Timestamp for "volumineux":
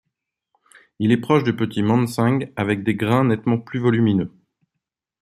3.79-4.31